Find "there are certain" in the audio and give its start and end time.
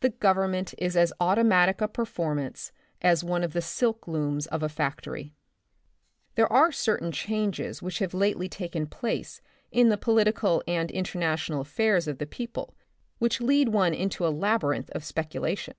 6.34-7.10